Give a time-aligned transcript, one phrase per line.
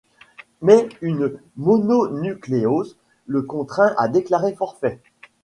[0.63, 4.99] Mais une mononucléose le contraint à déclarer forfait.